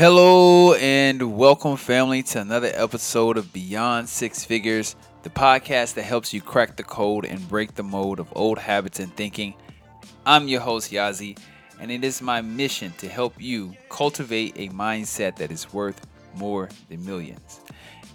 [0.00, 6.32] Hello and welcome, family, to another episode of Beyond Six Figures, the podcast that helps
[6.32, 9.52] you crack the code and break the mold of old habits and thinking.
[10.24, 11.36] I'm your host, Yazi,
[11.78, 16.70] and it is my mission to help you cultivate a mindset that is worth more
[16.88, 17.60] than millions.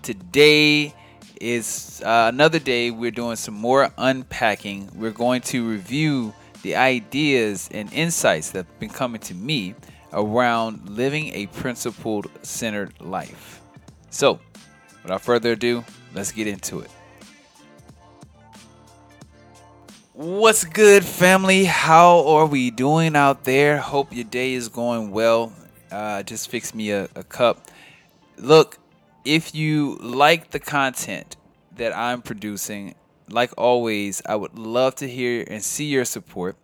[0.02, 0.92] Today
[1.40, 4.90] is uh, another day we're doing some more unpacking.
[4.96, 6.34] We're going to review
[6.64, 9.76] the ideas and insights that have been coming to me
[10.16, 13.62] around living a principled centered life.
[14.10, 14.40] So,
[15.04, 15.84] without further ado,
[16.16, 16.90] let's get into it.
[20.14, 21.66] What's good, family?
[21.66, 23.78] How are we doing out there?
[23.78, 25.52] Hope your day is going well.
[25.92, 27.70] Uh, just fix me a, a cup.
[28.38, 28.78] Look,
[29.26, 31.36] if you like the content
[31.76, 32.96] that I'm producing,
[33.30, 36.56] like always, I would love to hear and see your support.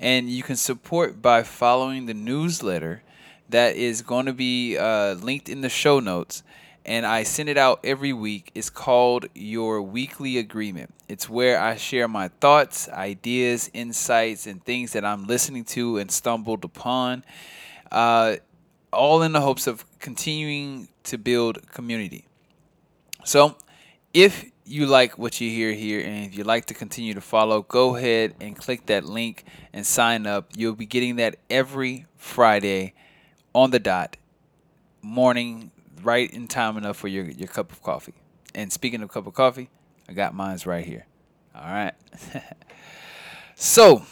[0.00, 3.02] And you can support by following the newsletter
[3.50, 6.42] that is going to be uh, linked in the show notes.
[6.86, 8.50] And I send it out every week.
[8.54, 10.94] It's called Your Weekly Agreement.
[11.06, 16.10] It's where I share my thoughts, ideas, insights, and things that I'm listening to and
[16.10, 17.22] stumbled upon,
[17.92, 18.36] uh,
[18.92, 22.26] all in the hopes of continuing to build community.
[23.24, 23.56] So,
[24.14, 27.62] if you like what you hear here and if you'd like to continue to follow,
[27.62, 30.50] go ahead and click that link and sign up.
[30.56, 32.94] You'll be getting that every Friday
[33.52, 34.16] on the dot,
[35.02, 38.14] morning, right in time enough for your, your cup of coffee.
[38.54, 39.70] And speaking of cup of coffee,
[40.08, 41.06] I got mine's right here.
[41.54, 41.94] All right.
[43.56, 44.04] so,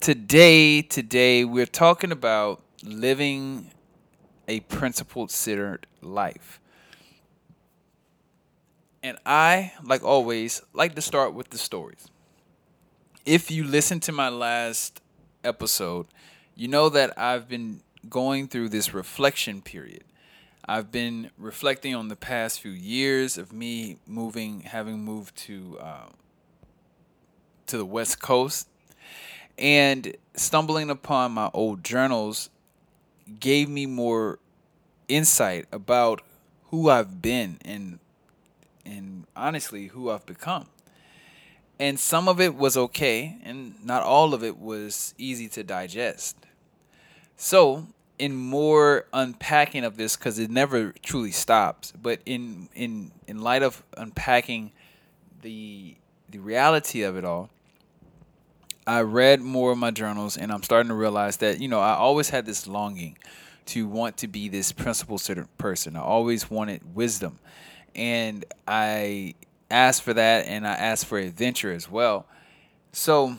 [0.00, 3.70] today, today we're talking about living
[4.48, 6.60] a principled centered life.
[9.06, 12.08] And I, like always, like to start with the stories.
[13.24, 15.00] If you listen to my last
[15.44, 16.06] episode,
[16.56, 20.02] you know that I've been going through this reflection period.
[20.64, 26.08] I've been reflecting on the past few years of me moving, having moved to uh,
[27.68, 28.68] to the West Coast,
[29.56, 32.50] and stumbling upon my old journals
[33.38, 34.40] gave me more
[35.06, 36.22] insight about
[36.70, 38.00] who I've been and
[38.86, 40.66] and honestly who I've become.
[41.78, 46.36] And some of it was okay, and not all of it was easy to digest.
[47.36, 47.88] So,
[48.18, 53.62] in more unpacking of this, because it never truly stops, but in in in light
[53.62, 54.72] of unpacking
[55.42, 55.96] the
[56.30, 57.50] the reality of it all,
[58.86, 61.92] I read more of my journals, and I'm starting to realize that you know I
[61.92, 63.18] always had this longing
[63.66, 65.94] to want to be this principle centered person.
[65.94, 67.38] I always wanted wisdom
[67.96, 69.34] and I
[69.70, 72.26] asked for that and I asked for adventure as well.
[72.92, 73.36] So,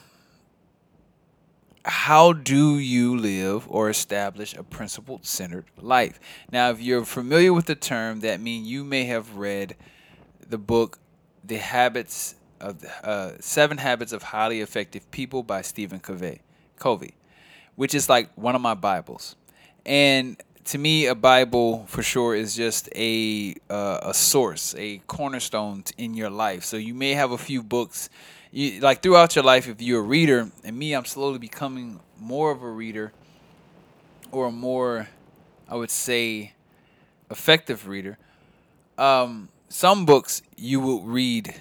[1.85, 6.19] how do you live or establish a principle centered life?
[6.51, 9.75] Now, if you're familiar with the term, that means you may have read
[10.49, 10.99] the book
[11.45, 16.41] The Habits of uh, Seven Habits of Highly Effective People by Stephen Covey,
[16.77, 17.13] Covey,
[17.75, 19.35] which is like one of my Bibles.
[19.85, 25.85] And to me, a Bible for sure is just a uh, a source, a cornerstone
[25.97, 26.65] in your life.
[26.65, 28.09] So you may have a few books,
[28.51, 30.51] you, like throughout your life, if you're a reader.
[30.65, 33.13] And me, I'm slowly becoming more of a reader,
[34.29, 35.07] or more,
[35.69, 36.53] I would say,
[37.31, 38.17] effective reader.
[38.97, 41.55] Um, some books you will read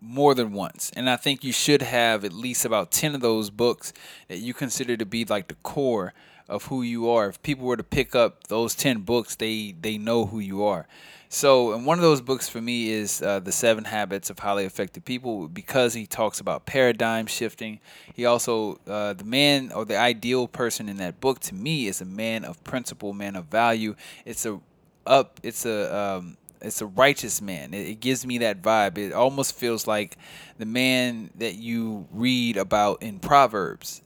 [0.00, 0.90] more than once.
[0.96, 3.92] And I think you should have at least about 10 of those books
[4.28, 6.14] that you consider to be like the core
[6.50, 7.28] of who you are.
[7.28, 10.86] If people were to pick up those 10 books, they they know who you are.
[11.32, 14.64] So, and one of those books for me is uh, The Seven Habits of Highly
[14.64, 17.78] Effective People because he talks about paradigm shifting.
[18.12, 22.00] He also, uh, the man or the ideal person in that book to me is
[22.00, 23.94] a man of principle, man of value.
[24.24, 24.58] It's a
[25.06, 27.74] up, it's a, um, it's a righteous man.
[27.74, 28.98] It, it, gives me that vibe.
[28.98, 30.18] It almost feels like
[30.58, 34.02] the man that you read about in Proverbs.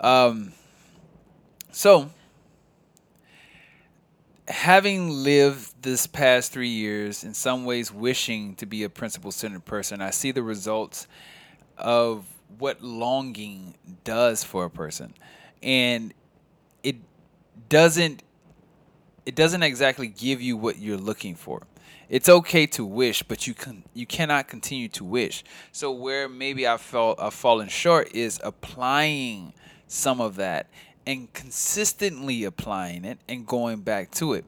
[0.00, 0.52] Um,
[1.72, 2.10] so,
[4.46, 9.64] having lived this past three years, in some ways wishing to be a principle centered
[9.64, 11.06] person, I see the results
[11.78, 12.26] of
[12.58, 13.74] what longing
[14.04, 15.14] does for a person.
[15.62, 16.12] And
[16.82, 16.96] it
[17.68, 18.22] doesn't
[19.24, 21.62] it doesn't exactly give you what you're looking for.
[22.08, 25.42] It's okay to wish, but you can you cannot continue to wish.
[25.70, 29.54] So where maybe I felt I've fallen short is applying
[29.86, 30.68] some of that
[31.06, 34.44] and consistently applying it and going back to it.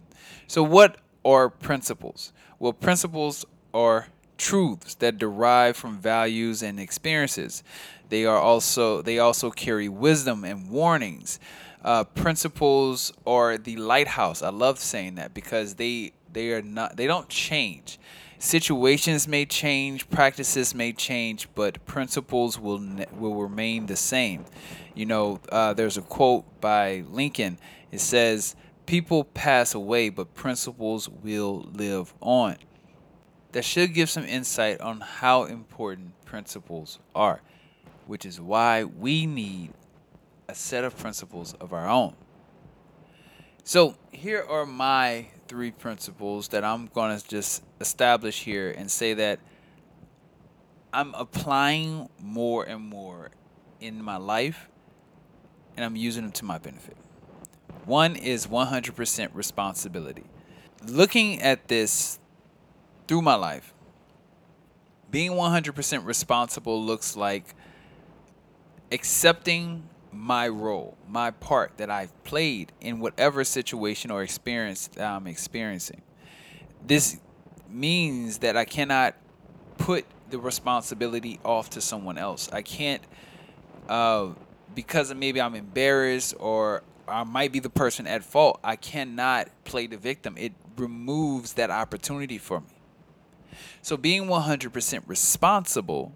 [0.47, 2.33] So, what are principles?
[2.59, 4.09] Well, principles are
[4.39, 7.63] truths that derive from values and experiences.
[8.09, 11.39] They are also they also carry wisdom and warnings.
[11.85, 14.43] uh, principles are the lighthouse.
[14.43, 17.99] I love saying that because they they are not they don't change.
[18.39, 22.83] Situations may change, practices may change, but principles will
[23.19, 24.45] will remain the same.
[24.95, 27.59] You know, uh, there's a quote by Lincoln.
[27.91, 28.55] It says,
[28.87, 32.57] "People pass away, but principles will live on."
[33.53, 37.41] That should give some insight on how important principles are,
[38.07, 39.73] which is why we need
[40.49, 42.15] a set of principles of our own.
[43.65, 49.15] So, here are my three principles that I'm going to just establish here and say
[49.15, 49.41] that
[50.93, 53.31] I'm applying more and more
[53.81, 54.69] in my life
[55.77, 56.97] and I'm using them to my benefit.
[57.85, 60.25] One is 100% responsibility.
[60.87, 62.19] Looking at this
[63.07, 63.75] through my life,
[65.11, 67.55] being 100% responsible looks like
[68.91, 75.27] accepting my role, my part that I've played in whatever situation or experience that I'm
[75.27, 76.03] experiencing.
[76.87, 77.21] This
[77.69, 79.15] means that I cannot
[79.79, 82.49] put the responsibility off to someone else.
[82.53, 83.03] I can't,
[83.89, 84.29] uh,
[84.75, 88.61] because maybe I'm embarrassed or I might be the person at fault.
[88.65, 90.37] I cannot play the victim.
[90.39, 92.67] It removes that opportunity for me.
[93.83, 96.13] So being 100% responsible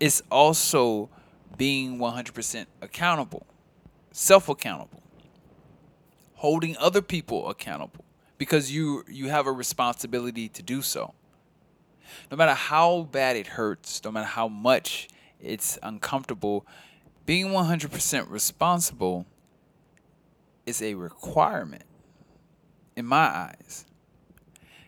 [0.00, 1.10] is also
[1.56, 3.46] being 100% accountable,
[4.10, 5.02] self accountable,
[6.34, 8.04] holding other people accountable
[8.38, 11.14] because you you have a responsibility to do so.
[12.30, 15.08] No matter how bad it hurts, no matter how much
[15.40, 16.66] it's uncomfortable,
[17.26, 19.26] being 100% responsible
[20.66, 21.84] is a requirement
[22.96, 23.86] in my eyes.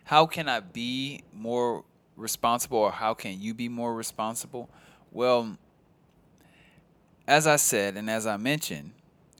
[0.04, 1.84] How can I be more
[2.16, 4.68] responsible or how can you be more responsible?
[5.10, 5.56] Well,
[7.26, 8.92] as I said and as I mentioned,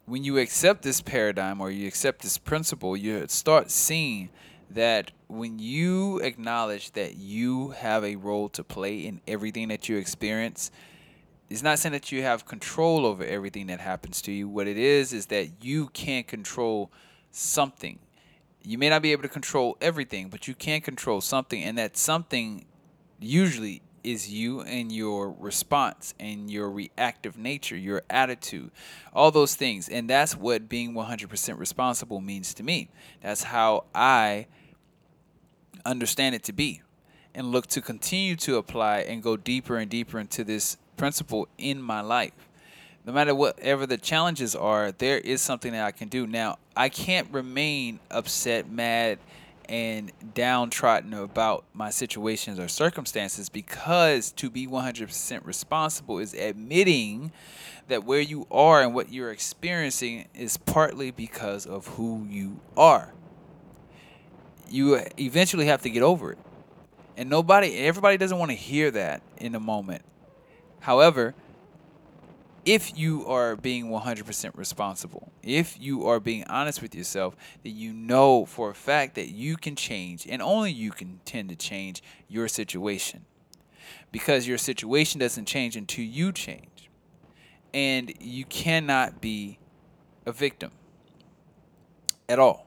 [0.07, 4.31] when you accept this paradigm or you accept this principle, you start seeing
[4.71, 9.97] that when you acknowledge that you have a role to play in everything that you
[9.97, 10.71] experience,
[11.51, 14.49] it's not saying that you have control over everything that happens to you.
[14.49, 16.91] What it is is that you can control
[17.31, 17.99] something.
[18.63, 21.97] You may not be able to control everything, but you can control something, and that
[21.97, 22.65] something
[23.21, 28.71] usually is you and your response and your reactive nature, your attitude,
[29.13, 29.89] all those things.
[29.89, 32.91] And that's what being 100% responsible means to me.
[33.23, 34.47] That's how I
[35.87, 36.83] understand it to be
[37.35, 41.81] and look to continue to apply and go deeper and deeper into this principle in
[41.81, 42.33] my life.
[43.07, 46.27] No matter whatever the challenges are, there is something that I can do.
[46.27, 49.19] Now, I can't remain upset, mad,
[49.69, 57.33] and downtrodden about my situations or circumstances because to be 100% responsible is admitting
[57.89, 63.13] that where you are and what you're experiencing is partly because of who you are.
[64.69, 66.39] You eventually have to get over it.
[67.17, 70.03] And nobody, everybody doesn't want to hear that in a moment.
[70.85, 71.35] However,
[72.67, 77.95] if you are being 100% responsible, if you are being honest with yourself, then you
[77.95, 82.03] know for a fact that you can change and only you can tend to change
[82.29, 83.25] your situation.
[84.13, 86.91] Because your situation doesn't change until you change.
[87.73, 89.59] And you cannot be
[90.27, 90.71] a victim
[92.29, 92.67] at all.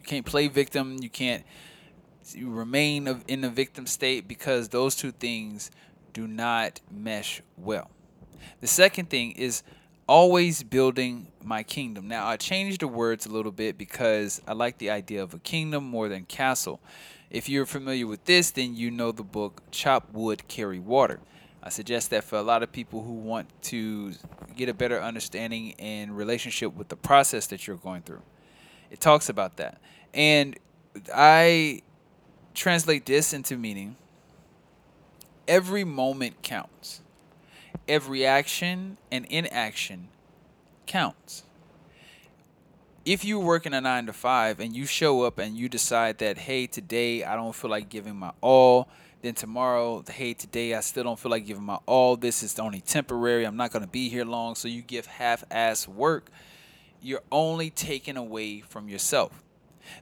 [0.00, 1.44] You can't play victim, you can't
[2.38, 5.70] remain in the victim state because those two things
[6.14, 7.90] do not mesh well.
[8.62, 9.62] The second thing is
[10.06, 12.08] always building my kingdom.
[12.08, 15.38] Now, I changed the words a little bit because I like the idea of a
[15.38, 16.80] kingdom more than castle.
[17.30, 21.20] If you're familiar with this, then you know the book Chop Wood, Carry Water.
[21.62, 24.12] I suggest that for a lot of people who want to
[24.54, 28.22] get a better understanding and relationship with the process that you're going through.
[28.90, 29.80] It talks about that.
[30.12, 30.58] And
[31.12, 31.82] I
[32.54, 33.96] translate this into meaning
[35.48, 37.00] every moment counts.
[37.86, 40.08] Every action and inaction
[40.86, 41.44] counts.
[43.04, 46.18] If you work in a nine to five and you show up and you decide
[46.18, 48.88] that, hey, today I don't feel like giving my all,
[49.20, 52.80] then tomorrow, hey, today I still don't feel like giving my all, this is only
[52.80, 56.30] temporary, I'm not going to be here long, so you give half ass work,
[57.02, 59.42] you're only taking away from yourself.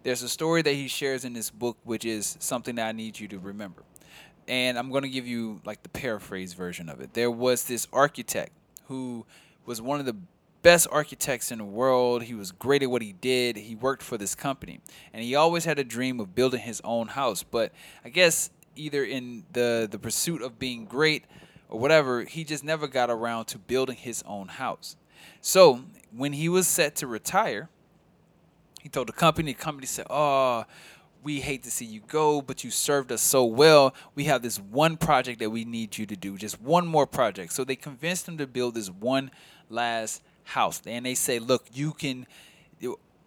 [0.04, 3.18] There's a story that he shares in this book, which is something that I need
[3.18, 3.82] you to remember
[4.49, 7.14] and I'm going to give you like the paraphrase version of it.
[7.14, 8.52] There was this architect
[8.87, 9.25] who
[9.64, 10.16] was one of the
[10.62, 12.22] best architects in the world.
[12.25, 13.56] He was great at what he did.
[13.56, 14.80] He worked for this company,
[15.12, 17.42] and he always had a dream of building his own house.
[17.42, 17.72] But
[18.04, 21.25] I guess either in the the pursuit of being great
[21.68, 24.96] or whatever, he just never got around to building his own house.
[25.40, 25.84] So
[26.14, 27.68] when he was set to retire,
[28.82, 30.64] he told the company, the company said, Oh,
[31.23, 33.95] we hate to see you go, but you served us so well.
[34.14, 37.52] We have this one project that we need you to do, just one more project.
[37.52, 39.31] So they convinced him to build this one
[39.71, 40.83] last house.
[40.87, 42.26] And they say, look, you can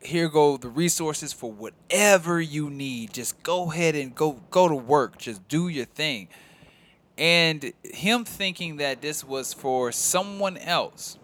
[0.05, 3.13] here go the resources for whatever you need.
[3.13, 5.17] Just go ahead and go go to work.
[5.17, 6.27] Just do your thing.
[7.17, 11.17] And him thinking that this was for someone else.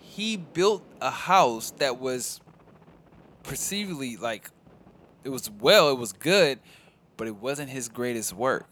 [0.00, 2.40] He built a house that was
[3.42, 4.50] perceivably like
[5.24, 6.58] it was well, it was good,
[7.16, 8.68] but it wasn't his greatest work.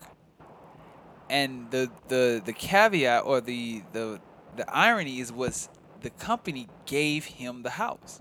[1.30, 4.20] And the the the caveat or the the
[4.56, 5.68] the irony is was
[6.00, 8.20] the company gave him the house.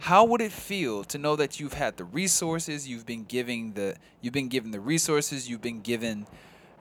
[0.00, 3.96] How would it feel to know that you've had the resources, you've been giving the
[4.20, 6.26] you've been given the resources, you've been given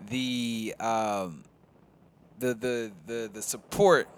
[0.09, 1.43] the um,
[2.39, 4.09] the the the the support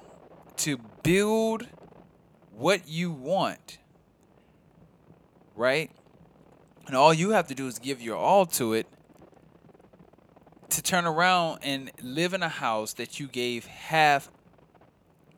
[0.57, 1.67] to build
[2.51, 3.77] what you want
[5.55, 5.91] right?
[6.87, 8.87] And all you have to do is give your all to it
[10.69, 14.29] to turn around and live in a house that you gave half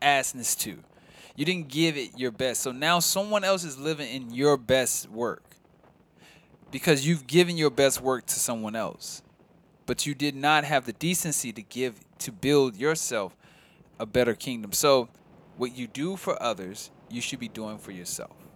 [0.01, 0.83] assness to.
[1.35, 2.61] You didn't give it your best.
[2.61, 5.43] So now someone else is living in your best work
[6.71, 9.21] because you've given your best work to someone else.
[9.85, 13.37] But you did not have the decency to give to build yourself
[13.99, 14.73] a better kingdom.
[14.73, 15.09] So
[15.55, 18.46] what you do for others, you should be doing for yourself.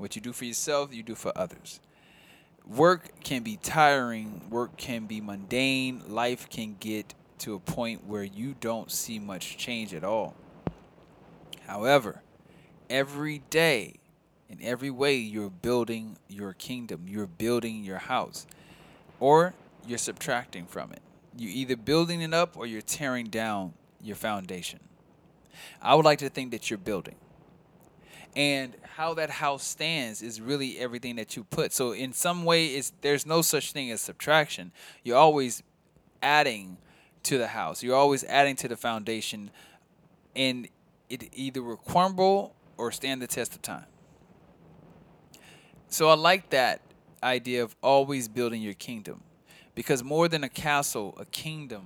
[0.00, 1.78] What you do for yourself, you do for others.
[2.66, 8.24] Work can be tiring, work can be mundane, life can get to a point where
[8.24, 10.34] you don't see much change at all.
[11.66, 12.22] However,
[12.88, 13.96] every day,
[14.48, 18.46] in every way, you're building your kingdom, you're building your house,
[19.18, 19.52] or
[19.86, 21.02] you're subtracting from it.
[21.36, 24.80] You're either building it up or you're tearing down your foundation.
[25.82, 27.16] I would like to think that you're building
[28.36, 31.72] and how that house stands is really everything that you put.
[31.72, 34.72] So in some way it's there's no such thing as subtraction.
[35.02, 35.62] You're always
[36.22, 36.76] adding
[37.24, 37.82] to the house.
[37.82, 39.50] You're always adding to the foundation.
[40.36, 40.68] And
[41.08, 43.86] it either will crumble or stand the test of time.
[45.88, 46.80] So i like that
[47.22, 49.22] idea of always building your kingdom.
[49.74, 51.82] Because more than a castle a kingdom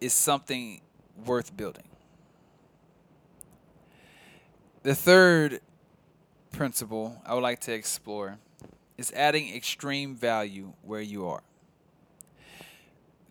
[0.00, 0.80] is something
[1.26, 1.87] worth building
[4.88, 5.60] the third
[6.50, 8.38] principle I would like to explore
[8.96, 11.42] is adding extreme value where you are.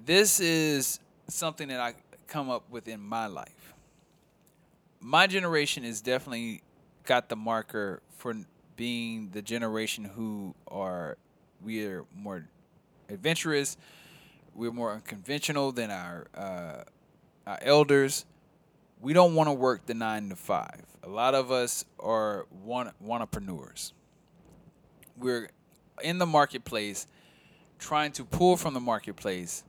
[0.06, 1.96] This is something that I
[2.28, 3.74] come up with in my life.
[5.02, 6.62] My generation is definitely
[7.06, 8.36] got the marker for
[8.76, 11.18] being the generation who are
[11.64, 12.46] we are more
[13.10, 13.78] adventurous,
[14.54, 16.84] we're more unconventional than our uh,
[17.48, 18.26] our elders
[19.02, 20.82] we don't want to work the nine to five.
[21.04, 23.94] A lot of us are want entrepreneurs.
[25.18, 25.50] We're
[26.04, 27.08] in the marketplace
[27.80, 29.64] trying to pull from the marketplace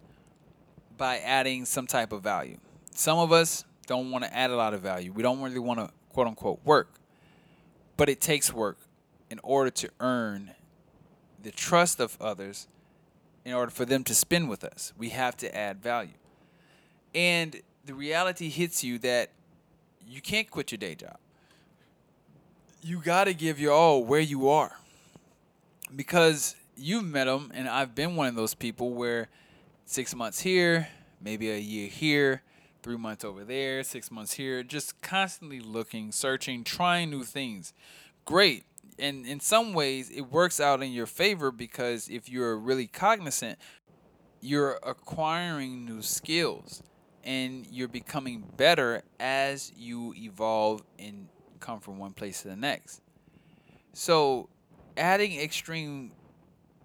[0.97, 2.59] by adding some type of value.
[2.93, 5.13] Some of us don't want to add a lot of value.
[5.13, 6.95] We don't really want to quote unquote work.
[7.97, 8.79] But it takes work
[9.31, 10.53] in order to earn
[11.43, 12.69] the trust of others
[13.45, 14.93] in order for them to spend with us.
[14.97, 16.15] We have to add value.
[17.15, 19.31] And the reality hits you that
[20.07, 21.17] you can't quit your day job.
[22.83, 24.77] You got to give your all where you are.
[25.97, 29.29] Because you've met them, and I've been one of those people where
[29.87, 32.43] six months here, maybe a year here,
[32.83, 37.73] three months over there, six months here, just constantly looking, searching, trying new things.
[38.27, 38.65] Great.
[38.99, 43.59] And in some ways, it works out in your favor because if you're really cognizant,
[44.43, 46.83] you're acquiring new skills
[47.29, 51.29] and you're becoming better as you evolve and
[51.61, 53.03] come from one place to the next.
[53.93, 54.49] So,
[54.97, 56.13] adding extreme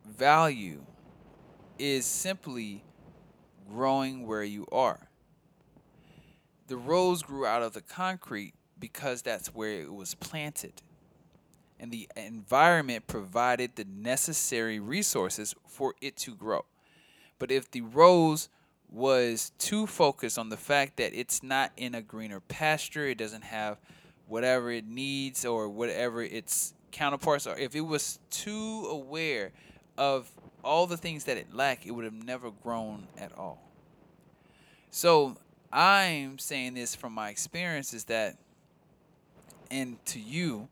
[0.05, 0.81] value
[1.79, 2.83] is simply
[3.69, 5.07] growing where you are.
[6.67, 10.81] The rose grew out of the concrete because that's where it was planted.
[11.79, 16.65] And the environment provided the necessary resources for it to grow.
[17.39, 18.49] But if the rose
[18.93, 23.43] was too focused on the fact that it's not in a greener pasture, it doesn't
[23.43, 23.79] have
[24.27, 27.57] whatever it needs or whatever its counterparts are.
[27.57, 29.51] If it was too aware
[29.97, 30.29] of
[30.63, 33.67] all the things that it lacked, it would have never grown at all.
[34.91, 35.37] So
[35.71, 38.37] I'm saying this from my experience is that,
[39.71, 40.69] and to you,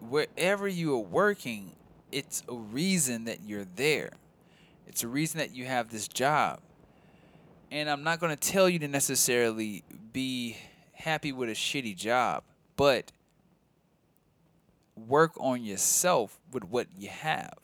[0.00, 1.76] wherever you are working,
[2.10, 4.10] it's a reason that you're there.
[4.88, 6.60] It's a reason that you have this job
[7.70, 10.56] and I'm not going to tell you to necessarily be
[10.92, 12.42] happy with a shitty job,
[12.76, 13.12] but
[14.96, 17.58] work on yourself with what you have.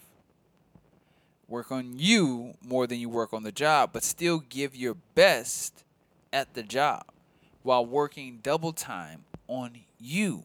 [1.49, 5.85] Work on you more than you work on the job, but still give your best
[6.33, 7.05] at the job
[7.63, 10.45] while working double time on you.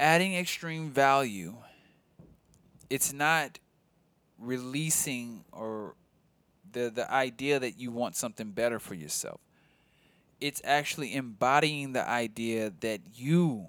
[0.00, 1.56] Adding extreme value,
[2.88, 3.58] it's not
[4.38, 5.94] releasing or
[6.78, 9.40] the the idea that you want something better for yourself.
[10.40, 13.66] It's actually embodying the idea that you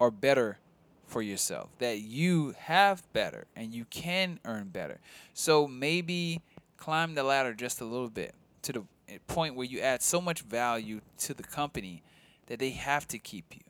[0.00, 0.58] are better
[1.06, 4.98] for yourself, that you have better and you can earn better.
[5.32, 6.42] So maybe
[6.76, 10.20] climb the ladder just a little bit to the eh, point where you add so
[10.20, 12.02] much value to the company
[12.46, 13.62] that they have to keep you.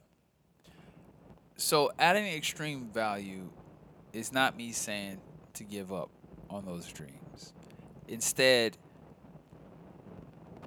[1.56, 3.50] So adding extreme value
[4.12, 5.20] is not me saying
[5.54, 6.10] to give up
[6.50, 7.52] on those dreams.
[8.08, 8.76] Instead,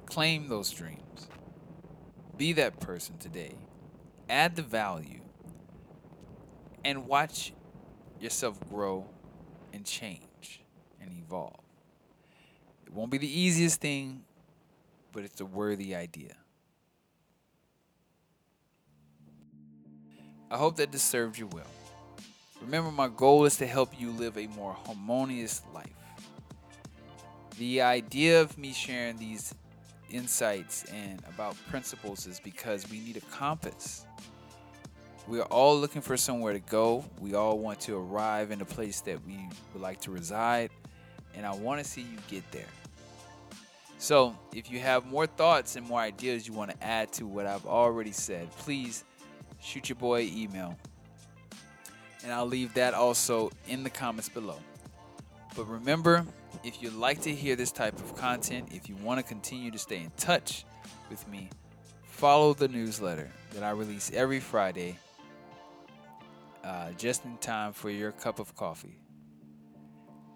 [0.06, 1.28] claim those dreams.
[2.38, 3.56] Be that person today.
[4.30, 5.22] Add the value
[6.84, 7.54] and watch
[8.20, 9.06] yourself grow
[9.74, 10.62] and change
[11.02, 11.60] and evolve.
[12.86, 14.24] It won't be the easiest thing,
[15.12, 16.36] but it's a worthy idea.
[20.50, 21.66] I hope that this served you well.
[22.62, 26.07] Remember, my goal is to help you live a more harmonious life.
[27.58, 29.56] The idea of me sharing these
[30.10, 34.06] insights and about principles is because we need a compass.
[35.28, 37.04] We are all looking for somewhere to go.
[37.20, 40.70] We all want to arrive in a place that we would like to reside,
[41.34, 42.70] and I want to see you get there.
[43.98, 47.48] So, if you have more thoughts and more ideas you want to add to what
[47.48, 49.04] I've already said, please
[49.60, 50.78] shoot your boy email
[52.24, 54.58] and I'll leave that also in the comments below.
[55.58, 56.24] But remember,
[56.64, 59.80] if you'd like to hear this type of content, if you want to continue to
[59.80, 60.66] stay in touch
[61.10, 61.50] with me,
[62.04, 65.00] follow the newsletter that I release every Friday,
[66.64, 69.00] uh, just in time for your cup of coffee.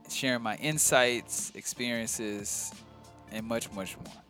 [0.10, 2.74] Sharing my insights, experiences,
[3.32, 4.24] and much, much more.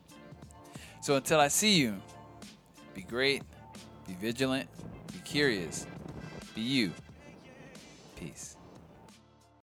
[1.01, 2.01] So until I see you,
[2.93, 3.43] be great,
[4.05, 4.67] be vigilant,
[5.13, 5.87] be curious,
[6.53, 6.91] be you.
[8.17, 8.57] Peace.